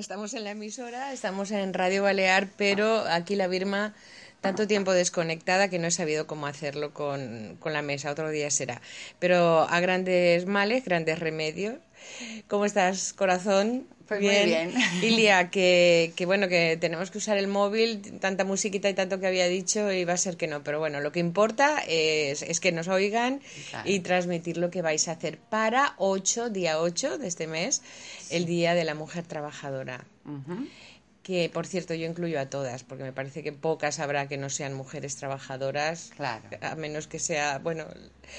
[0.00, 3.94] Estamos en la emisora, estamos en Radio Balear, pero aquí la Birma
[4.40, 8.10] tanto tiempo desconectada que no he sabido cómo hacerlo con, con la mesa.
[8.10, 8.80] Otro día será.
[9.18, 11.74] Pero a grandes males, grandes remedios.
[12.48, 13.86] ¿Cómo estás, corazón?
[14.08, 14.72] Pues muy bien.
[15.02, 19.28] Ilia, que, que bueno, que tenemos que usar el móvil, tanta musiquita y tanto que
[19.28, 20.64] había dicho, y va a ser que no.
[20.64, 23.40] Pero bueno, lo que importa es, es que nos oigan
[23.70, 23.88] Claro.
[23.88, 27.82] y transmitir lo que vais a hacer para 8, día 8 de este mes,
[28.30, 30.04] el Día de la Mujer Trabajadora.
[31.22, 34.48] Que, por cierto, yo incluyo a todas, porque me parece que pocas habrá que no
[34.48, 36.12] sean mujeres trabajadoras.
[36.16, 36.42] Claro.
[36.62, 37.84] A menos que sea, bueno,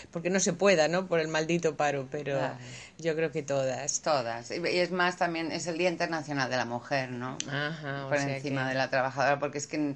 [0.09, 1.07] porque no se pueda, ¿no?
[1.07, 2.55] Por el maldito paro, pero Claro.
[2.97, 4.01] yo creo que todas.
[4.01, 4.49] Todas.
[4.49, 7.37] Y es más, también es el Día Internacional de la Mujer, ¿no?
[7.47, 9.93] Ajá, o Por encima que- de la trabajadora, porque es que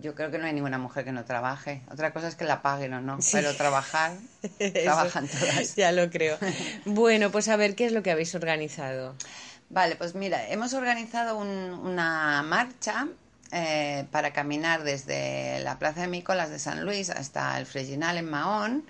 [0.00, 1.82] yo creo que no hay ninguna mujer que no trabaje.
[1.92, 3.32] Otra cosa es que la paguen o no, Sí.
[3.34, 4.12] pero trabajar,
[4.82, 5.76] trabajan todas.
[5.76, 6.38] Ya lo creo.
[6.86, 9.14] Bueno, pues a ver, ¿qué es lo que habéis organizado?
[9.70, 13.08] Vale, pues mira, hemos organizado un- una marcha
[13.52, 18.28] eh, para caminar desde la Plaza de Mícolas de San Luis hasta el Freginal en
[18.30, 18.84] Mahón.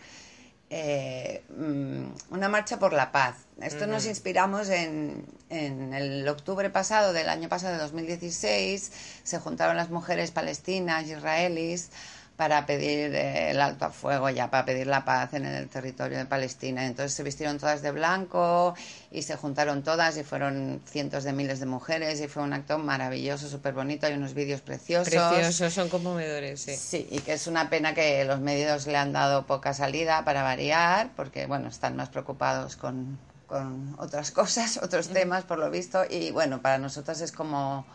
[0.70, 3.36] eh, mm, una marcha por la paz.
[3.60, 8.90] Esto nos inspiramos en, en el octubre pasado, del año pasado, de 2016.
[9.22, 11.90] Se juntaron las mujeres palestinas, israelíes,
[12.36, 16.18] para pedir eh, el alto a fuego, ya para pedir la paz en el territorio
[16.18, 16.84] de Palestina.
[16.84, 18.74] Entonces se vistieron todas de blanco
[19.12, 22.78] y se juntaron todas y fueron cientos de miles de mujeres y fue un acto
[22.78, 24.06] maravilloso, súper bonito.
[24.06, 25.08] Hay unos vídeos preciosos.
[25.08, 26.76] Preciosos, son conmovedores, sí.
[26.76, 30.42] Sí, y que es una pena que los medios le han dado poca salida para
[30.42, 33.16] variar, porque bueno, están más preocupados con,
[33.46, 37.86] con otras cosas, otros temas, por lo visto, y bueno, para nosotras es como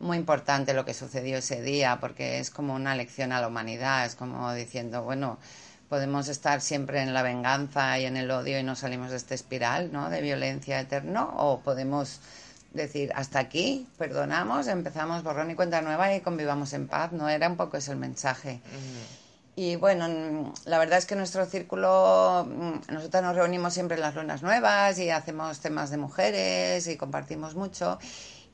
[0.00, 4.04] muy importante lo que sucedió ese día, porque es como una lección a la humanidad,
[4.04, 5.38] es como diciendo, bueno,
[5.88, 9.34] podemos estar siempre en la venganza y en el odio y no salimos de esta
[9.34, 10.10] espiral, ¿no?
[10.10, 12.20] De violencia eterno, o podemos
[12.72, 17.28] decir, hasta aquí, perdonamos, empezamos borrón y cuenta nueva y convivamos en paz, ¿no?
[17.28, 18.60] Era un poco ese el mensaje.
[19.56, 24.16] Y bueno, la verdad es que nuestro círculo, mm, nosotras nos reunimos siempre en las
[24.16, 27.98] lunas nuevas y hacemos temas de mujeres y compartimos mucho.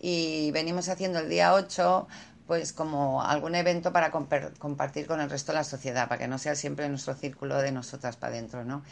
[0.01, 2.09] Y venimos haciendo el día 8
[2.51, 6.37] pues como algún evento para compartir con el resto de la sociedad, para que no
[6.37, 8.83] sea siempre nuestro círculo de nosotras para adentro, ¿no?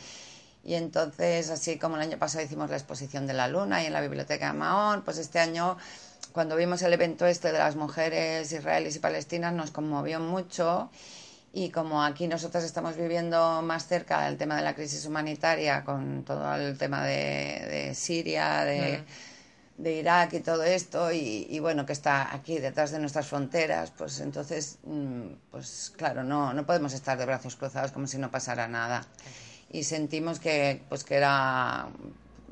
[0.63, 3.95] Y entonces, así como el año pasado hicimos la exposición de la luna y en
[3.95, 5.77] la biblioteca de Mahón, pues este año,
[6.31, 10.89] cuando vimos el evento este de las mujeres israelíes y palestinas, nos conmovió mucho.
[11.53, 16.23] Y como aquí nosotros estamos viviendo más cerca el tema de la crisis humanitaria, con
[16.23, 19.03] todo el tema de Siria, de,
[19.79, 23.93] de Irak y todo esto, y, y bueno, que está aquí detrás de nuestras fronteras,
[23.97, 28.31] pues entonces, mm, pues claro, no, no podemos estar de brazos cruzados como si no
[28.31, 29.07] pasara nada.
[29.71, 31.89] Y sentimos que, pues que era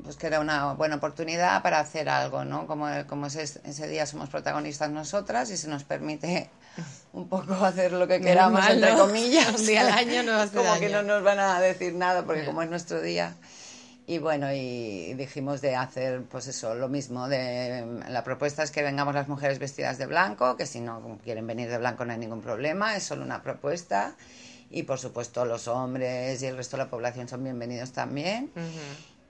[0.03, 2.67] pues que era una buena oportunidad para hacer algo, ¿no?
[2.67, 6.49] Como, como ese, ese día somos protagonistas nosotras y se nos permite
[7.13, 8.99] un poco hacer lo que queramos, mal, entre ¿no?
[9.07, 9.49] comillas.
[9.59, 10.79] Un día al año no hace Como daño.
[10.79, 13.35] que no nos van a decir nada, porque como es nuestro día.
[14.09, 17.27] Y bueno, y dijimos de hacer, pues eso, lo mismo.
[17.27, 21.45] De, la propuesta es que vengamos las mujeres vestidas de blanco, que si no quieren
[21.45, 24.15] venir de blanco no hay ningún problema, es solo una propuesta.
[24.69, 28.49] Y por supuesto los hombres y el resto de la población son bienvenidos también.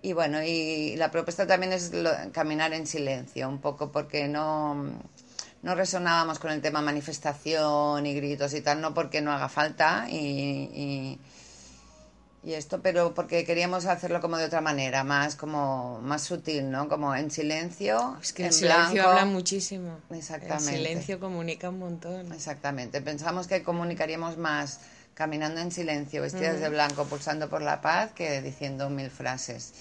[0.04, 4.76] Y bueno, y la propuesta también es lo- caminar en silencio, un poco porque no,
[5.64, 10.06] no resonábamos con el tema manifestación y gritos y tal, no porque no haga falta
[10.08, 11.20] y, y,
[12.48, 16.88] y esto, pero porque queríamos hacerlo como de otra manera, más como más sutil, ¿no?
[16.88, 19.10] Como en silencio, Es que en el silencio blanco.
[19.10, 19.98] habla muchísimo.
[20.12, 20.70] Exactamente.
[20.70, 22.32] El silencio comunica un montón.
[22.32, 23.02] Exactamente.
[23.02, 24.80] Pensamos que comunicaríamos más
[25.14, 29.74] caminando en silencio, vestidas de blanco, pulsando por la paz, que diciendo mil frases.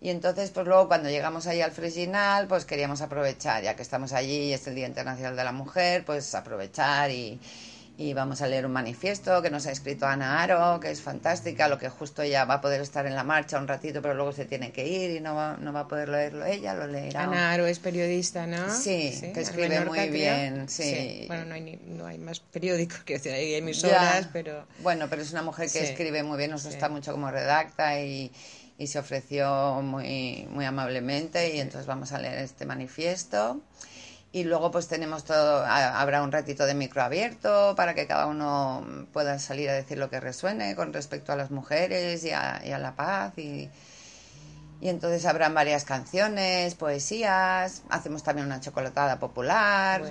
[0.00, 4.14] Y entonces, pues luego cuando llegamos ahí al Freginal, pues queríamos aprovechar, ya que estamos
[4.14, 7.38] allí y es el Día Internacional de la Mujer, pues aprovechar y,
[8.00, 11.66] y vamos a leer un manifiesto que nos ha escrito Ana Aro, que es fantástica,
[11.66, 14.30] lo que justo ella va a poder estar en la marcha un ratito, pero luego
[14.32, 17.24] se tiene que ir y no va, no va a poder leerlo ella, lo leerá.
[17.24, 18.70] Ana Aro es periodista, ¿no?
[18.72, 21.24] Sí, que escribe Menorca, muy bien, sí.
[21.26, 24.30] Bueno, no hay, ni- no hay más periódicos, que decir, hay emisoras, Ya.
[24.32, 24.64] pero...
[24.78, 25.84] Bueno, pero es una mujer que Sí.
[25.92, 28.30] escribe muy bien, nos gusta mucho cómo redacta y,
[28.78, 33.60] y se ofreció muy, muy amablemente y entonces vamos a leer este manifiesto.
[34.30, 39.06] Y luego pues tenemos todo, habrá un ratito de micro abierto para que cada uno
[39.12, 42.72] pueda salir a decir lo que resuene con respecto a las mujeres y a, y
[42.72, 43.32] a la paz.
[43.38, 43.70] Y,
[44.80, 50.02] y entonces habrán varias canciones, poesías, hacemos también una chocolatada popular.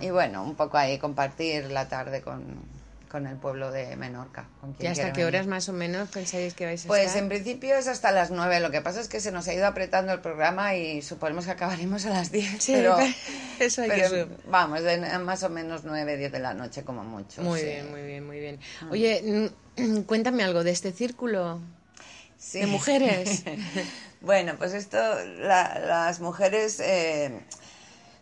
[0.00, 2.62] Y bueno, un poco ahí compartir la tarde con,
[3.08, 4.48] con el pueblo de Menorca.
[4.78, 7.12] ¿Y hasta qué horas más o menos pensáis que vais a pues estar?
[7.12, 8.60] Pues en principio es hasta las nueve.
[8.60, 11.52] Lo que pasa es que se nos ha ido apretando el programa y suponemos que
[11.52, 12.62] acabaremos a las diez.
[12.62, 12.96] Sí, pero,
[13.58, 14.80] eso hay que Vamos,
[15.22, 17.42] más o menos nueve, diez de la noche como mucho.
[17.42, 18.60] Muy bien, muy bien, muy bien.
[18.82, 18.88] Ah.
[18.90, 19.50] Oye,
[20.06, 21.60] cuéntame algo de este círculo
[22.52, 23.44] de mujeres.
[24.20, 24.98] bueno, pues esto,
[25.38, 26.80] las mujeres...
[26.80, 27.40] Eh,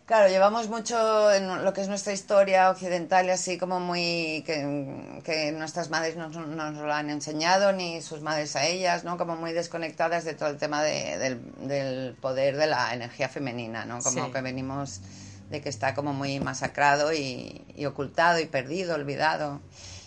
[0.07, 5.51] Claro, llevamos mucho en lo que es nuestra historia occidental y así como muy que,
[5.51, 9.17] nuestras madres no nos, lo han enseñado ni sus madres a ellas, ¿no?
[9.17, 13.99] Como muy desconectadas de todo el tema del, poder de la energía femenina, ¿no?
[13.99, 15.01] Como que venimos
[15.49, 19.59] de que está como muy masacrado y, y ocultado y perdido, olvidado.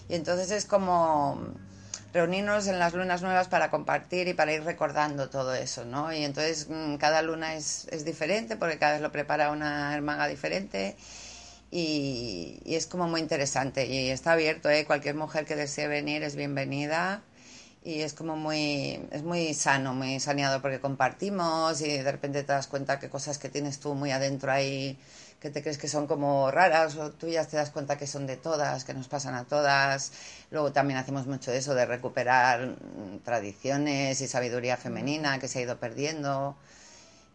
[0.08, 1.44] Y entonces es como
[2.12, 6.12] reunirnos en las lunas nuevas para compartir y para ir recordando todo eso, ¿no?
[6.12, 10.26] Y entonces mm, cada luna es, es diferente porque cada vez lo prepara una hermana
[10.26, 10.96] diferente
[11.70, 14.84] y, es como muy interesante y está abierto, ¿eh?
[14.84, 17.22] Cualquier mujer que desee venir es bienvenida
[17.84, 22.52] y es como muy, es muy sano, muy saneado porque compartimos y de repente te
[22.52, 24.98] das cuenta que cosas que tienes tú muy adentro ahí
[25.40, 28.26] que te crees que son como raras o tú ya te das cuenta que son
[28.26, 30.12] de todas, que nos pasan a todas.
[30.50, 35.62] Luego también hacemos mucho eso de recuperar mm, tradiciones y sabiduría femenina que se ha
[35.62, 36.56] ido perdiendo.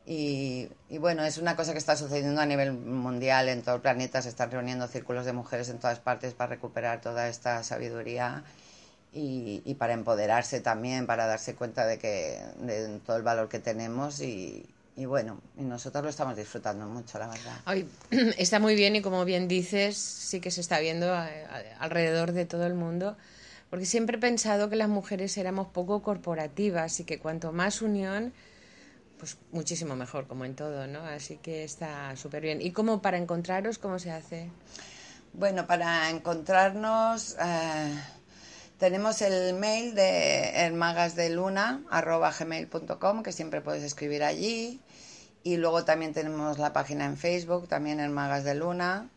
[0.07, 0.69] Y,
[0.99, 4.21] bueno, es una cosa que está sucediendo a nivel mundial en todo el planeta.
[4.21, 8.43] Se están reuniendo círculos de mujeres en todas partes para recuperar toda esta sabiduría
[9.13, 13.57] y, y para empoderarse también, para darse cuenta de, que, de todo el valor que
[13.57, 14.67] tenemos y,
[14.97, 17.85] y bueno, y nosotros lo estamos disfrutando mucho, la verdad.
[18.37, 21.13] está muy bien y como bien dices, sí que se está viendo
[21.79, 23.17] alrededor de todo el mundo,
[23.69, 28.33] porque siempre he pensado que las mujeres éramos poco corporativas y que cuanto más unión,
[29.19, 30.99] pues muchísimo mejor, como en todo, ¿no?
[31.01, 32.61] Así que está súper bien.
[32.61, 34.49] ¿Y cómo para encontraros, cómo se hace?
[35.33, 37.35] Bueno, para encontrarnos...
[37.41, 37.99] Eh,
[38.77, 44.81] tenemos el mail de hermagasdeluna.gmail.com que siempre puedes escribir allí.
[45.43, 49.11] Y luego también tenemos la página en Facebook, también Hermagas de Luna.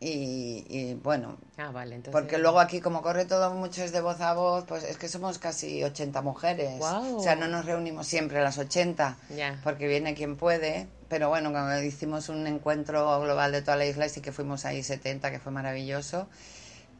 [0.00, 4.34] y, bueno, ah, vale, porque luego aquí como corre todo mucho es de voz a
[4.34, 6.82] voz, pues es que somos casi 80 mujeres.
[6.82, 9.16] O sea, no nos reunimos siempre a las 80,
[9.62, 10.88] porque viene quien puede.
[11.08, 14.64] Pero bueno, cuando hicimos un encuentro global de toda la isla y sí que fuimos
[14.64, 16.26] ahí 70, que fue maravilloso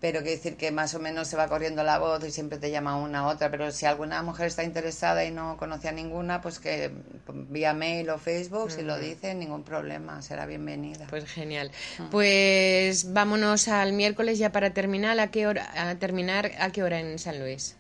[0.01, 2.71] pero quiere decir que más o menos se va corriendo la voz y siempre te
[2.71, 6.41] llama una u otra, pero si alguna mujer está interesada y no conoce a ninguna,
[6.41, 6.91] pues que
[7.29, 11.07] vía mail o Facebook, si lo dice, ningún problema, será bienvenida.
[11.09, 11.71] Pues genial.
[11.99, 12.09] Ah.
[12.11, 17.01] Pues vámonos al miércoles ya para terminar, ¿a qué hora, a terminar, ¿a qué hora
[17.01, 17.77] en San Luis?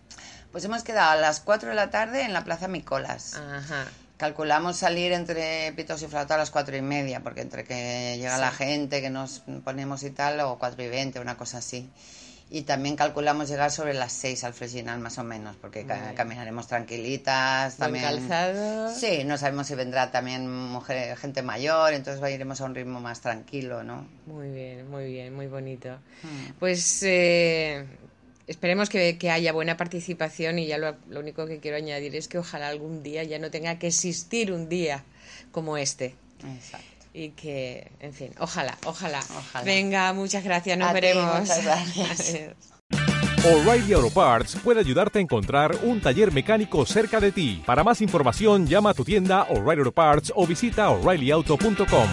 [0.53, 3.35] Pues hemos quedado a las 4 de la tarde en la Plaza Micolas.
[3.35, 3.87] Ajá.
[4.17, 8.39] Calculamos salir entre pitos y flauta a las cuatro y media, porque entre que llega
[8.39, 11.91] la gente, que nos ponemos y tal, o cuatro y veinte, una cosa así.
[12.49, 17.77] Y también calculamos llegar sobre las seis al Fresinal, más o menos, porque caminaremos tranquilitas.
[17.77, 18.95] También, calzado?
[18.95, 23.21] Sí, no sabemos si vendrá también mujer, gente mayor, entonces iremos a un ritmo más
[23.21, 24.07] tranquilo, ¿no?
[24.27, 25.99] Muy bien, muy bien, muy bonito.
[26.23, 26.53] Hmm.
[26.61, 27.85] Pues eh,
[28.47, 32.69] Esperemos que, haya buena participación y ya lo, único que quiero añadir es que ojalá
[32.69, 35.05] algún día ya no tenga que existir un día
[35.51, 36.15] como este.
[36.55, 36.87] Exacto.
[37.13, 39.21] Y que, en fin, ojalá, ojalá.
[39.65, 41.41] Venga, muchas gracias, nos veremos.
[41.41, 42.37] muchas gracias.
[43.47, 47.63] O'Reilly Auto Parts puede ayudarte a encontrar un taller mecánico cerca de ti.
[47.65, 52.09] Para más información, llama a tu tienda O'Reilly Auto Parts o visita oreillyauto.com.